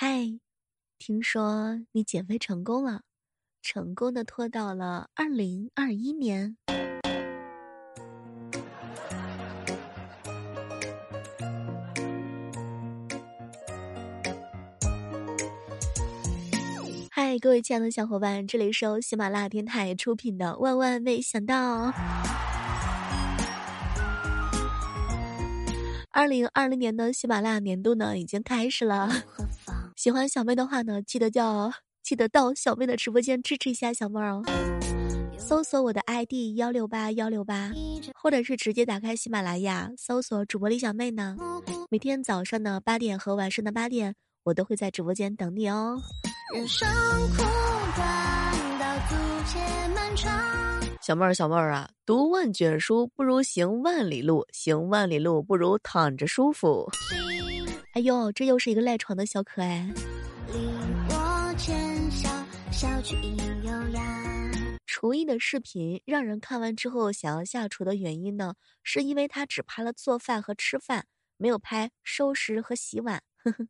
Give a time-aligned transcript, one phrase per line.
[0.00, 0.38] 嗨，
[0.96, 3.00] 听说你减肥成功了，
[3.60, 6.56] 成功的拖到了二零二一年。
[17.10, 21.88] 嗨，各位亲爱的小伙伴，这里是由喜马拉雅电台出品的《万万没想到》。
[26.10, 29.10] 二零二零年的喜马拉雅年度呢，已经开始了。
[29.98, 31.72] 喜欢小妹的话呢，记得叫
[32.04, 34.44] 记得到小妹的直播间支持一下小妹哦。
[35.36, 37.72] 搜索我的 ID 幺六八幺六八，
[38.14, 41.36] 或者是直接打开喜马拉雅搜索主播李小妹呢。
[41.90, 44.14] 每天早上的八点和晚上的八点，
[44.44, 46.00] 我都会在直播间等你哦。
[46.54, 46.88] 人生
[47.36, 47.42] 苦
[47.96, 49.16] 短，道阻
[49.48, 49.58] 且
[49.96, 50.32] 漫长。
[51.02, 56.88] 小妹儿，小妹儿啊，读万卷书不如行万里路，行万里路不如躺着舒服。
[57.98, 59.84] 哎呦，这又是一个赖床的小可爱。
[64.86, 71.06] 厨艺的视频让人看完之后想要下厨的原因呢，是因为他只拍了做饭和吃饭，
[71.38, 73.20] 没有拍收拾和洗碗。
[73.38, 73.66] 呵呵，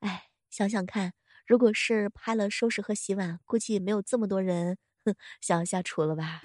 [0.00, 1.14] 哎，想想看，
[1.46, 4.76] 如果是拍了收拾和洗碗，估计没有这么多人。
[5.06, 6.42] 哼，想要下厨了吧？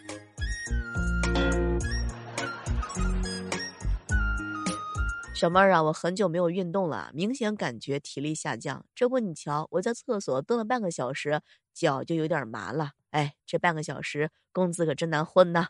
[5.35, 8.85] 小妹儿啊，我很久没有运动了，明显感觉体力下降。
[8.95, 11.41] 这不，你瞧，我在厕所蹲了半个小时，
[11.73, 12.91] 脚就有点麻了。
[13.11, 15.67] 哎，这半个小时工资可真难混呐！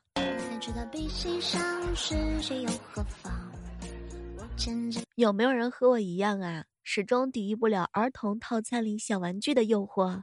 [5.16, 6.66] 有没有人和我一样啊？
[6.83, 10.21] 始终抵御不了儿童套餐里小玩具的诱惑。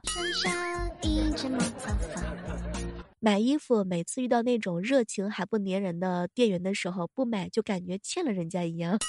[3.25, 8.99] 买衣服，每次遇到那种热情还不粘人的店员的时候，不买就感觉欠了人家一样。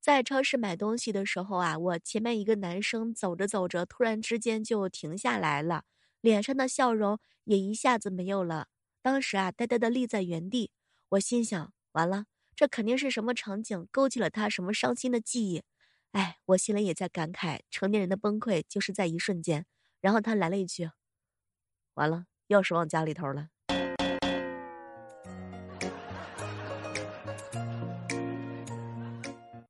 [0.00, 5.84] 在超市买东西的时候啊，我前面一个男生走着走着，突然之间就停下来了，
[6.20, 8.66] 脸上的笑容也一下子没有了。
[9.00, 10.72] 当时啊，呆呆的立在原地。
[11.10, 12.24] 我心想，完了，
[12.56, 15.62] 这肯定是什么场景勾起了他什么伤心的记忆。
[16.12, 19.64] 哎，我心里也在感慨，成年人的崩溃就是在一瞬间。
[20.00, 20.90] 然后他来了一句
[21.94, 23.48] ：“完了，钥匙忘家里头了。”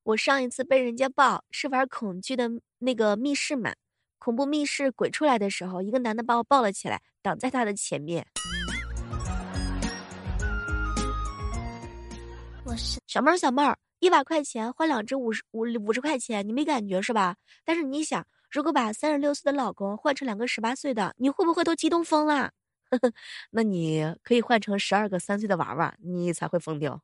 [0.02, 3.72] 我上一次被人家抱是玩恐惧的那个密室嘛，
[4.18, 8.26] 恐怖密室鬼出来的时候，一个男的把我抱了起来，挡在他的前面。
[12.64, 13.78] 我是小妹儿，小妹儿。
[14.02, 17.36] 一百块钱换两只五十五五十块钱，你没感觉是吧？
[17.64, 22.50] 但是你想，如果把三十六岁的老公换成两个十八岁的，你会不会都激动疯了？
[23.52, 27.00] 那你可以换成十二个三岁的娃娃，你才会疯掉。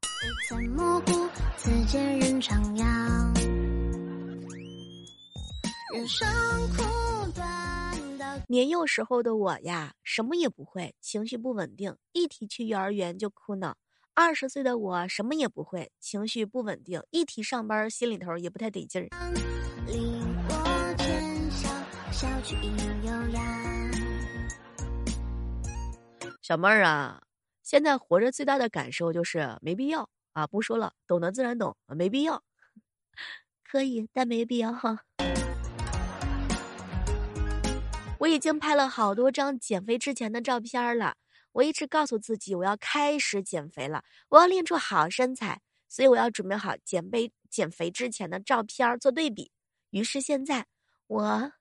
[5.94, 6.28] 人生
[6.76, 6.82] 苦
[7.32, 13.76] 短，到年幼时候的我呀，什么也不会，情绪不稳定，一提去幼儿园就哭闹。
[14.20, 19.06] 二十岁的我什么也不会，情绪不稳定，一提上班心里头也不太得劲儿。
[26.42, 27.22] 小妹儿啊，
[27.62, 30.44] 现在活着最大的感受就是没必要啊！
[30.48, 32.42] 不说了，懂得自然懂，没必要。
[33.62, 35.04] 可以，但没必要哈。
[38.18, 41.14] 我已经拍了好多张减肥之前的照片了。
[41.58, 49.50] 我一直告诉自己，我要开始减肥了，我要练出好身材，所以我要准备好减肥减肥之前的照片做对比。
[49.90, 50.64] 于是现在
[51.08, 51.52] 我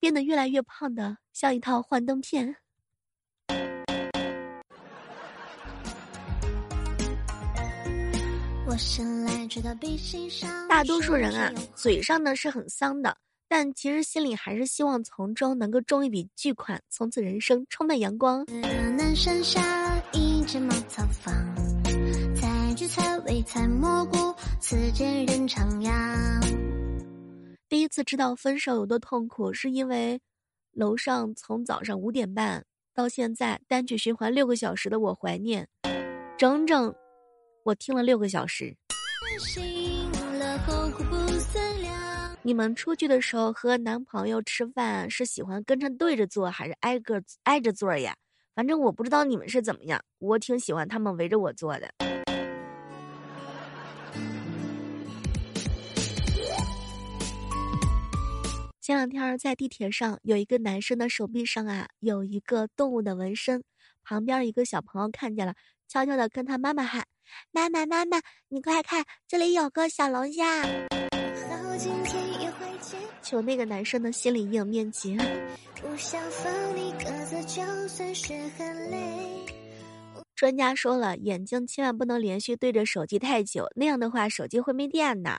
[0.00, 2.56] 变得越来越胖的像一套幻灯片。
[10.68, 13.16] 大多数人啊，嘴上呢是很丧的。
[13.52, 18.46] 但其实心里还是希望从中能够中一笔巨款，从此人生充满阳光。
[18.96, 21.34] 南山下，一间茅草房，
[22.32, 25.92] 采菊采薇采蘑菇，此间人徜徉
[27.68, 30.20] 第一次知道分手有多痛苦，是因为
[30.70, 32.64] 楼上从早上五点半
[32.94, 35.68] 到现在单曲循环六个小时的我怀念，
[36.38, 36.94] 整整
[37.64, 38.76] 我听了六个小时。
[42.50, 48.16] 你们出去的时候和男朋友吃饭是喜欢跟着对着坐还是挨个挨着坐呀？
[48.56, 51.88] 反正我不知道你们是怎么样，我挺喜欢他们围着我坐的。
[58.80, 63.62] 前两天在地铁上，有一个男生的手臂上啊有一个动物的纹身，
[64.02, 65.54] 旁边一个小朋友看见了，
[65.86, 67.04] 悄悄的跟他妈妈喊
[67.54, 70.64] ：“妈妈妈妈，你快看，这里有个小龙虾。
[71.78, 72.29] 今天
[73.30, 75.16] 求那个男生的心理阴影面积。
[80.34, 85.30] 专家说了，眼睛千万不能连续对着手机太久，那样的话手机会没电的。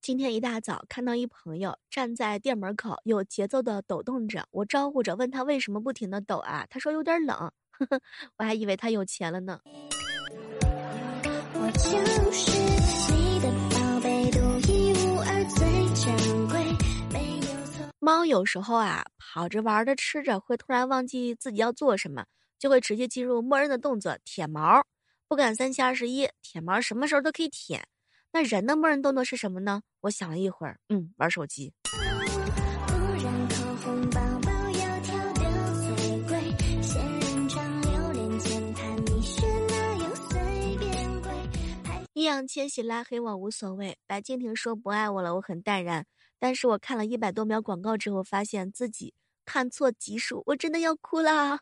[0.00, 6.66] 今天一大早看到一朋友站在店门口，有节奏的抖动着，我招呼着问他为什么不停的抖啊？
[6.70, 7.36] 他说有点冷，
[7.72, 8.00] 呵呵，
[8.38, 9.60] 我还以为他有钱了呢。
[17.98, 22.24] 猫有时候啊，跑着玩着吃着，会突然忘记自己要做什么，
[22.58, 24.84] 就会直接进入默认的动作舔毛，
[25.28, 27.86] 不敢三七二十一，舔毛什么时候都可以舔。
[28.32, 29.82] 那人的默认动作是什么呢？
[30.00, 31.72] 我想了一会儿，嗯，玩手机。
[42.22, 46.06] 易烊千玺拉黑我无所谓，白敬亭说不爱我了，我很淡然。
[46.38, 49.12] 但是我看了一百多秒广告之后，发现自己
[49.44, 51.58] 看错集数，我真的要哭了。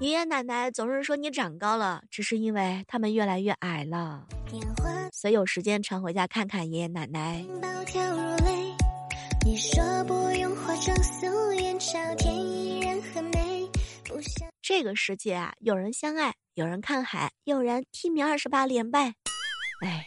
[0.00, 4.26] 爷爷奶奶总是说你长高了，只是因为他们越来越矮了。
[5.12, 7.46] 所以有时间常回家看看爷爷奶奶。
[14.74, 19.16] 这个世界啊，有人相爱，有人看海，有人踢米二十八连败，
[19.84, 20.06] 哎，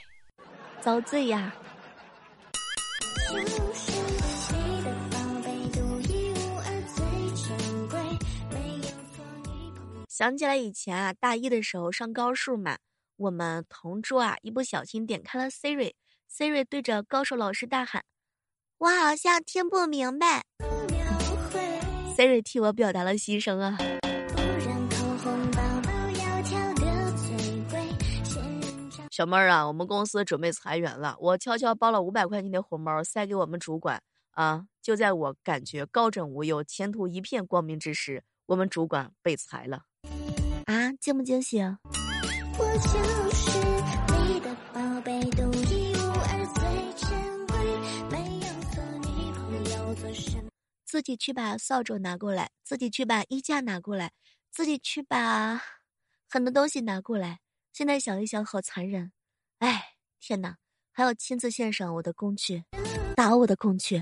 [0.82, 1.54] 遭罪呀。
[10.10, 12.80] 想起来以前啊，大一的时候上高数嘛，
[13.18, 18.04] 我们同桌啊一不小心点开了 Siri，Siri 对着高数老师大喊
[18.80, 20.44] ：“我好像听不明白。
[22.18, 23.78] ”Siri 替我表达了心声啊。
[29.16, 34.66] 小妹儿啊，我们公司准备裁员了，我悄悄包了五百块钱的红包塞给我们主管啊。
[34.82, 39.84] 就在我感觉高枕无忧、前途一片光明之时，我们主管被裁了。
[40.66, 41.62] 啊，惊不惊喜？
[41.62, 43.58] 我就是
[44.28, 47.56] 你的宝贝，独一无二，最珍贵。
[48.12, 50.44] 没有和女朋友做什
[50.84, 54.12] 自己去把扫帚拿过来，自己去把衣架拿过来，
[54.52, 55.62] 自己去把
[56.30, 57.40] 很多东西拿过来。
[57.76, 59.12] 现在想一想，好残忍！
[59.60, 60.56] 哎，天哪，
[60.94, 62.64] 还要亲自献上我的工具，
[63.18, 64.02] 打我的工具。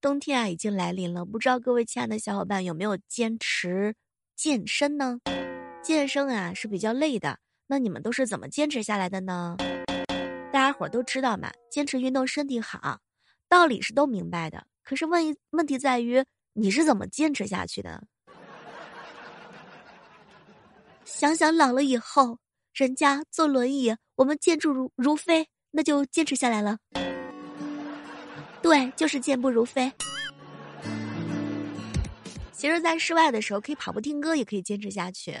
[0.00, 3.96] 冬天啊，已经来临了，不知道各位亲爱的小伙伴有没有坚持
[4.36, 5.18] 健身呢？
[5.82, 9.56] 健身啊是比较累的，那你们都是怎么坚持下来的呢？
[10.52, 13.00] 大家伙都知道嘛，坚持运动身体好，
[13.48, 14.68] 道理是都明白的。
[14.84, 16.24] 可是问一问题在于
[16.60, 18.04] 你是怎么坚持下去的？
[21.06, 22.38] 想想老了以后，
[22.74, 26.76] 人家坐轮椅，我们健步如如飞，那就坚持下来了。
[28.60, 29.90] 对，就是健步如飞。
[32.52, 35.34] 其实，在室外的时候可以跑步听歌，也可以坚持下去。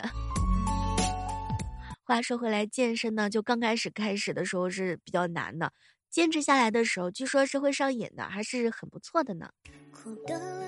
[2.02, 5.70] 话说回来，健身呢，就刚开始开始的时候是比较难的，
[6.10, 9.48] 坚持下来的时候，据说是会上瘾的，还是很不错的呢。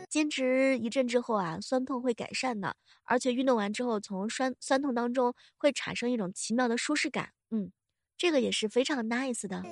[0.08, 7.30] 坚持一阵之后啊，酸痛会改善的，而且运动完之后，从酸酸痛当中会产生一种奇妙的舒适感。
[7.50, 7.72] 嗯，
[8.16, 9.62] 这个也是非常 nice 的。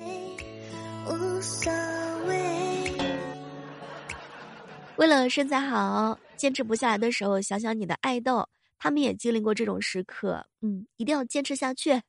[1.07, 1.71] 无所
[2.27, 2.91] 谓
[4.97, 8.47] 为了身材好，坚持不下来的时候，想想你的爱豆，
[8.77, 10.45] 他们也经历过这种时刻。
[10.61, 12.01] 嗯，一定要坚持下去。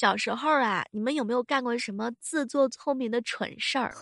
[0.00, 3.94] 小时候啊，你们有没有干过什么自作聪明的蠢事儿？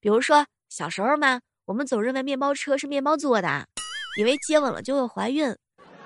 [0.00, 3.64] 比如说小时候嘛，我们总认为面包车是面包做的，
[4.18, 5.56] 以为接吻了就会怀孕，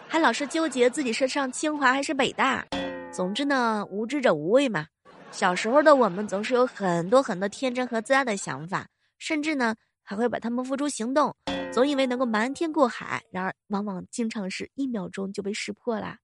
[0.06, 2.62] 还老是纠结自己是上清华还是北大。
[3.10, 4.86] 总之呢，无知者无畏嘛。
[5.30, 8.86] 小时候的我们总是有很多很多天真和自大的想法，
[9.16, 9.74] 甚至呢
[10.04, 11.34] 还会把他们付诸行动，
[11.72, 13.22] 总以为能够瞒天过海。
[13.30, 16.18] 然而，往往经常是一秒钟就被识破啦。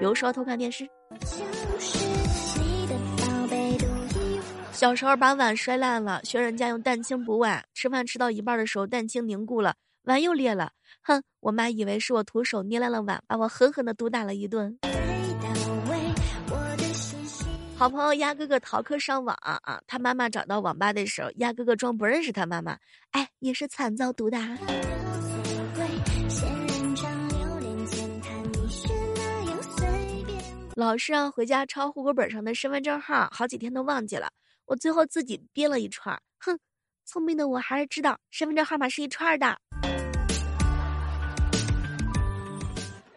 [0.00, 0.88] 比如说偷看电视，
[4.72, 10.72] 小时候把碗摔烂了，学人家用蛋清补碗，吃饭吃到一半的时候蛋清凝固了，碗又裂了。
[11.02, 14.78] 哼，我妈以为是我徒手捏烂了碗，把我狠狠的毒打了一顿。
[17.76, 22.78] 好朋友鸭哥哥逃课上网啊，他妈妈找到网吧的时候，鸭哥哥装不认识他妈妈，
[23.10, 24.56] 哎，也是惨遭毒打。
[30.80, 34.30] 老师让回家抄户口本上的身份证号，好几天都忘记了。
[34.64, 36.58] 我最后自己编了一串，哼，
[37.04, 39.58] 聪明的我还是知道身份证号码是一串的。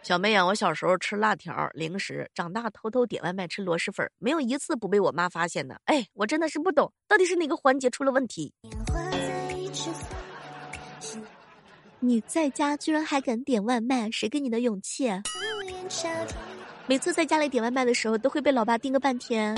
[0.01, 5.79] 小妹呀，我小时候吃辣条零食，长大偷偷点外卖吃螺蛳粉，没有一次不被我妈发现的。
[5.85, 8.53] 哎，我真的是不懂，到底是哪个环节出了问题？
[12.01, 15.09] 你在家居然还敢点外卖，谁给你的勇气？
[16.85, 19.55] 每次在家里点外卖的时候，都会被老爸盯个半天。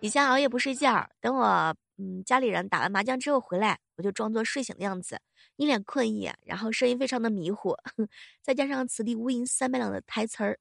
[0.00, 5.18] 以前熬夜不睡觉，等我嗯家里人打完麻将之后回来，我就装作睡醒的样子。
[5.56, 7.74] 一脸困意，然后声音非常的迷糊，
[8.42, 10.58] 再加上此地无银三百两的台词儿，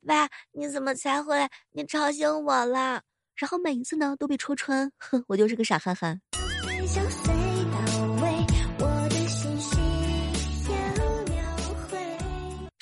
[0.00, 0.14] 喂，
[0.52, 1.48] 你怎么才回来？
[1.72, 3.02] 你吵醒我了。
[3.36, 6.20] 然后每一次呢都被戳穿，哼， 我就是个傻憨憨。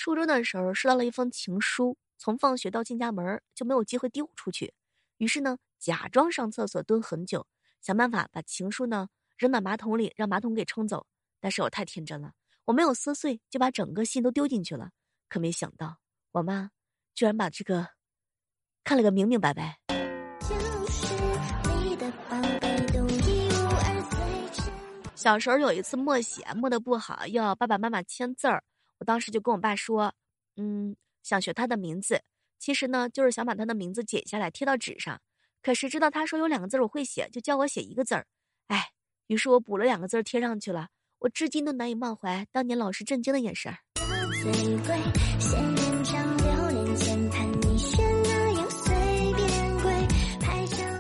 [0.03, 4.75] 初中的时候收到了一封情书，从放学到进家门就没有机会丢出去，
[5.19, 7.47] 于是呢假装上厕所蹲很久，
[7.81, 11.07] 想办法把情书呢扔到马桶里，让马桶给冲走。
[11.39, 12.33] 但是我太天真了，
[12.65, 14.91] 我没有撕碎，就把整个信都丢进去了。
[15.29, 15.99] 可没想到，
[16.33, 16.73] 我妈
[17.15, 17.87] 居然把这个
[18.83, 19.79] 看了个明明白白。
[25.15, 28.65] 小时候有一次默写，默的不好，要爸爸妈妈签字儿。
[29.03, 30.15] 我当时就跟我爸说
[30.57, 30.95] ：“嗯，
[31.25, 32.23] 想学他的名字，
[32.61, 35.21] 其实呢，就是想把他的名字剪下来贴到纸上。
[35.61, 38.25] 可谁知道他说有两个字我会写，就教我写一个字儿。
[38.69, 38.91] 哎，
[39.27, 40.87] 于是我补了两个字贴上去了。”
[41.19, 43.73] 我至今都难以忘怀当年老师震惊的眼神。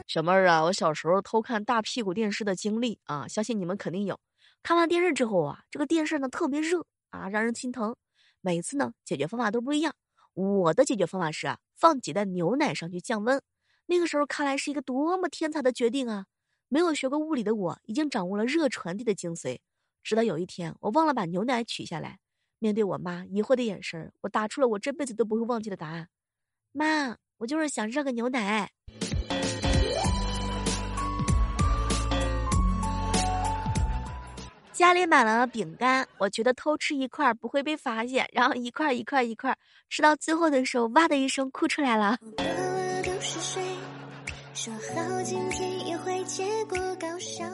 [0.09, 4.19] 小妹儿啊，我小时候偷看大屁股电视的经历啊，相信你们肯定有。
[4.61, 7.95] 看完电视之后啊，这个电视呢特别热啊，让人心疼。
[8.41, 9.95] 每次呢解决方法都不一样。
[10.35, 13.41] 我的解决方法是啊，放几袋牛奶上去降温。
[13.87, 16.27] 那个时候看来是一个多么天才的决定啊！
[16.69, 19.59] 没有学过物理的我，已经掌握了热传递的精髓。
[20.03, 22.19] 直到有一天，我忘了把牛奶取下来。
[22.59, 26.09] 面对我妈疑惑的眼神，我打出了我这辈子都不会忘记的答案
[26.73, 28.73] ：“妈，我就是想热个牛奶。”
[34.73, 39.57] 家里买了饼干，我觉得偷吃一块不会被发现，然后一块一块一块
[39.89, 42.19] 吃到最后的时候，哇的一声哭出来了。
[44.55, 47.45] 说好今天约会，结果搞笑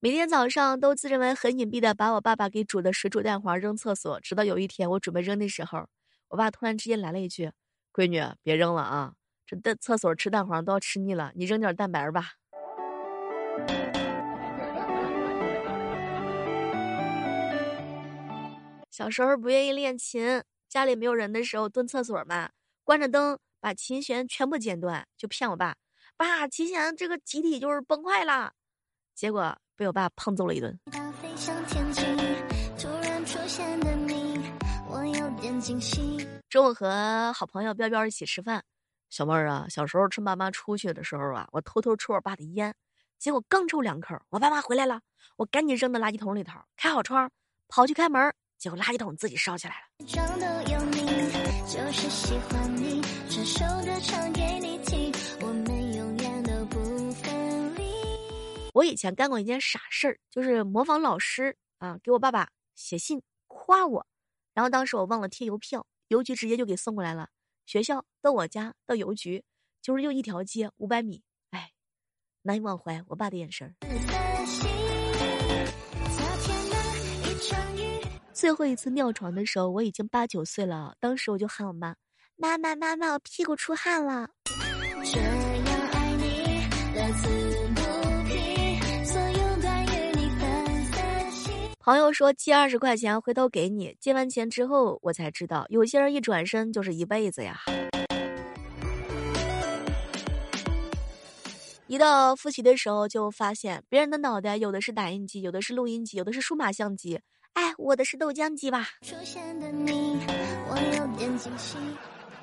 [0.00, 5.86] 每天早上都自认为很隐蔽的把我爸爸给煮的水煮蛋黄扔厕所，直到有一天我准备扔的时候，
[6.28, 7.50] 我爸突然之间来了一句
[7.92, 9.12] ：“闺女，别扔了啊，
[9.46, 12.32] 这蛋厕所吃蛋黄都要吃腻了，你扔点蛋白吧。”
[18.94, 22.48] 小时候不愿意练琴，家里没有人的时候蹲厕所嘛，
[22.84, 25.74] 关着灯把琴弦全部剪断，就骗我爸。
[26.16, 28.52] 爸，琴弦这个集体就是崩坏了，
[29.12, 30.78] 结果被我爸胖揍了一顿。
[36.48, 38.62] 中午和好朋友彪彪一起吃饭，
[39.10, 42.72] 小妹儿啊，小时候趁爸妈出去的时候啊，我偷偷抽我爸的烟，
[43.18, 45.00] 结果刚抽两口，我爸妈回来了，
[45.38, 47.28] 我赶紧扔到垃圾桶里头，开好窗，
[47.66, 48.32] 跑去开门，
[48.64, 49.84] 结果垃圾桶自己烧起来了。
[58.72, 64.06] 我以前干过一件傻事儿，就是模仿老师啊，给我爸爸写信夸我，
[64.54, 67.28] 然后当时我忘了贴邮票，邮局直接就给送过来了。
[67.66, 69.44] 学校到我家到邮局
[69.82, 71.72] 就是就一条街五百米，哎，
[72.40, 73.76] 难以忘怀我爸的眼神。
[78.44, 81.96] 最后一次尿床的时候，我已经八九岁了，当时我就喊我妈
[82.36, 84.28] ：“妈妈妈妈，我屁股出汗了。”
[91.80, 97.58] 朋友说借二十块钱回头给你，借完钱之后我才知道，有些人一转身就是一辈子呀。
[101.86, 107.20] 一到复习的时候，就发现别人的脑袋有的是打印机，有的是录音机，有的是数码相机，
[107.54, 108.88] 哎，我的是豆浆机吧。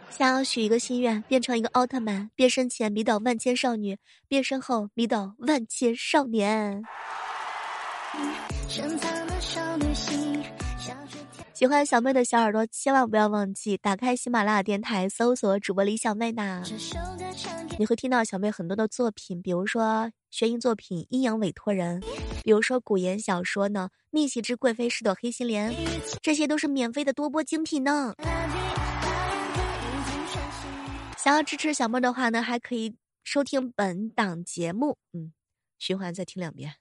[0.09, 6.83] 想要许一个心愿，变成一个奥特曼，变身前迷倒万千少女，变身后迷倒万千少年。
[11.61, 16.63] 喜欢小妹的小耳朵，千万不要忘记打开喜马拉雅电台，搜索主播李小妹呐。
[17.77, 22.01] 你会听到小妹很多的作品，比如说悬疑作品《阴阳委托人》，
[22.43, 25.71] 比如说古言小说呢《逆袭之贵妃是朵黑心莲》，
[26.23, 28.15] 这些都是免费的多播精品呢。
[31.15, 35.31] 想要支持小妹的话呢，还可以收听本档节目，嗯，
[35.77, 36.73] 循环再听两遍。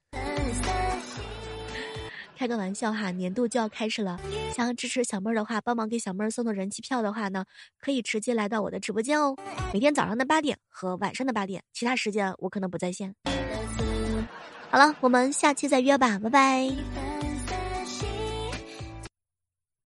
[2.40, 4.18] 开个玩笑哈，年度就要开始了，
[4.56, 7.44] 想要支持小妹儿的话，帮忙给小妹儿送送人气票的话呢，
[7.78, 9.36] 可以直接来到我的直播间哦。
[9.74, 13.14] 每天早上的八点和晚上的八点，其他时间我可能不在线。
[14.70, 17.09] 好了，我们下期再约吧，拜拜。